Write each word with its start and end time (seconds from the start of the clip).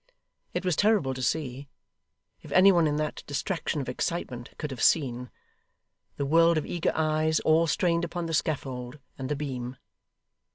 It 0.55 0.65
was 0.65 0.75
terrible 0.75 1.13
to 1.13 1.21
see 1.21 1.67
if 2.41 2.51
any 2.53 2.71
one 2.71 2.87
in 2.87 2.95
that 2.95 3.21
distraction 3.27 3.79
of 3.81 3.87
excitement 3.87 4.49
could 4.57 4.71
have 4.71 4.81
seen 4.81 5.29
the 6.17 6.25
world 6.25 6.57
of 6.57 6.65
eager 6.65 6.91
eyes, 6.95 7.39
all 7.41 7.67
strained 7.67 8.03
upon 8.03 8.25
the 8.25 8.33
scaffold 8.33 8.97
and 9.19 9.29
the 9.29 9.35
beam. 9.35 9.77